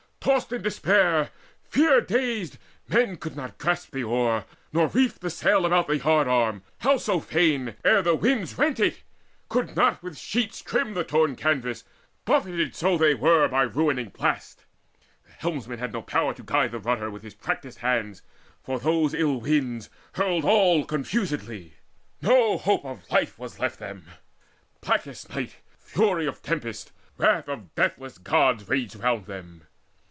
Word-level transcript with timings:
Tossed 0.23 0.51
in 0.51 0.61
despair, 0.61 1.31
fear 1.63 1.99
dazed, 1.99 2.59
Men 2.87 3.15
could 3.17 3.35
not 3.35 3.57
grasp 3.57 3.89
the 3.89 4.03
oar, 4.03 4.45
nor 4.71 4.85
reef 4.85 5.17
the 5.19 5.31
sail 5.31 5.65
About 5.65 5.87
the 5.87 5.97
yard 5.97 6.27
arm, 6.27 6.61
howsoever 6.81 7.25
fain, 7.25 7.73
Ere 7.83 8.03
the 8.03 8.13
winds 8.13 8.55
rent 8.55 8.79
it, 8.79 9.01
could 9.49 9.75
not 9.75 10.03
with 10.03 10.13
the 10.13 10.19
sheets 10.19 10.61
Trim 10.61 10.93
the 10.93 11.03
torn 11.03 11.35
canvas, 11.35 11.83
buffeted 12.23 12.75
so 12.75 12.97
were 13.15 13.47
they 13.47 13.51
By 13.51 13.63
ruining 13.63 14.09
blasts. 14.09 14.61
The 15.25 15.31
helmsman 15.39 15.79
had 15.79 15.91
no 15.91 16.03
power 16.03 16.35
To 16.35 16.43
guide 16.43 16.73
the 16.73 16.79
rudder 16.79 17.09
with 17.09 17.23
his 17.23 17.33
practised 17.33 17.79
hands, 17.79 18.21
For 18.61 18.77
those 18.77 19.15
ill 19.15 19.41
winds 19.41 19.89
hurled 20.13 20.45
all 20.45 20.85
confusedly. 20.85 21.73
No 22.21 22.59
hope 22.59 22.85
of 22.85 23.09
life 23.09 23.39
was 23.39 23.57
left 23.59 23.79
them: 23.79 24.05
blackest 24.81 25.31
night, 25.33 25.55
Fury 25.79 26.27
of 26.27 26.43
tempest, 26.43 26.91
wrath 27.17 27.49
of 27.49 27.73
deathless 27.73 28.19
Gods, 28.19 28.69
Raged 28.69 28.97
round 28.97 29.25
them. 29.25 29.63